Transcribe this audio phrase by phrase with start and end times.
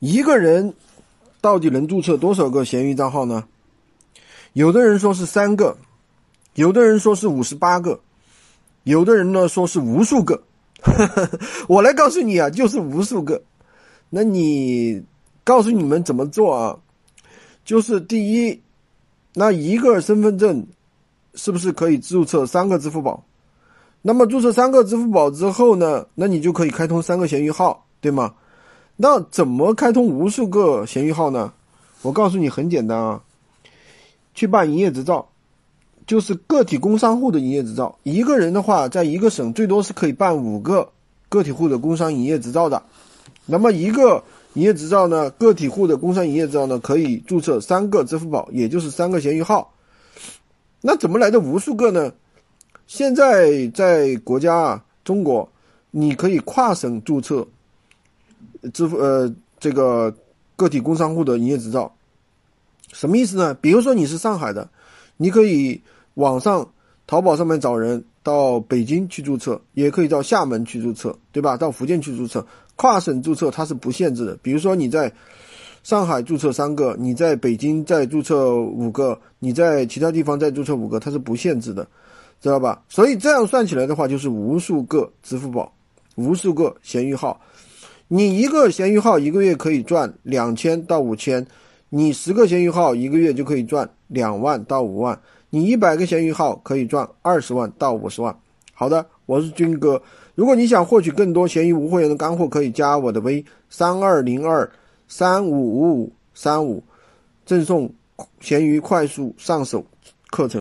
[0.00, 0.74] 一个人
[1.40, 3.44] 到底能注册多少个闲鱼账号呢？
[4.52, 5.76] 有的人说是三个，
[6.54, 8.00] 有的人说是五十八个，
[8.84, 10.42] 有的人呢说是无数个。
[11.68, 13.42] 我来告诉你啊，就是无数个。
[14.10, 15.02] 那你
[15.44, 16.78] 告诉你们怎么做啊？
[17.64, 18.62] 就是第一，
[19.34, 20.66] 那一个身份证
[21.34, 23.24] 是不是可以注册三个支付宝？
[24.00, 28.34] 那么注册三个支付宝之后呢，那你就可以开通三个闲鱼号，对吗？
[29.00, 31.52] 那怎么开通无数个闲鱼号呢？
[32.02, 33.22] 我告诉你很简单啊，
[34.34, 35.28] 去办营业执照，
[36.04, 37.96] 就是个体工商户的营业执照。
[38.02, 40.90] 一个人的话，在一个省最多是可以办五个
[41.28, 42.82] 个体户的工商营业执照的。
[43.46, 49.72] 那么一个营业执照呢，个体户的工商营业执照呢，可以注册三个支付宝，也就是三个闲鱼号。
[50.80, 52.12] 那怎么来的无数个呢？
[52.88, 55.48] 现在在国家啊，中国，
[55.92, 57.46] 你可以跨省注册
[58.72, 60.14] 支付呃这个
[60.56, 61.92] 个体工商户的营业执照，
[62.92, 63.54] 什么意思呢？
[63.54, 64.68] 比如说你是上海的，
[65.16, 65.80] 你可以
[66.14, 66.68] 网上
[67.06, 71.56] 淘宝上面找人到北京去注册，也可以到厦门去注册，对吧？
[71.56, 74.36] 到福建去注册，跨省注册它是不限制的。
[74.42, 75.12] 比如说你在
[75.82, 81.86] 上海注册三个，你在北京再注册五个，你在其他地方再注册五个，它是不限制的。
[82.40, 82.80] 知道吧？
[82.88, 85.72] 所以这样算起来的话，就是无数个支付宝，
[86.14, 87.40] 无数个闲鱼号。
[88.10, 91.46] 你一个闲鱼号一个月可以赚两千到五千，
[91.90, 95.20] 你十个闲鱼号一个月就可以赚两万到五万，
[95.50, 98.34] 你一百个闲鱼号可以赚二十万到五十万。
[98.72, 100.00] 好的，我是军哥。
[100.34, 104.70] 如果你想获取更多闲鱼无货源的干货，可以加我的微三二零二
[105.06, 106.82] 三五五五三五，
[107.44, 107.92] 赠送
[108.40, 109.84] 闲鱼快速上手
[110.30, 110.56] 课程。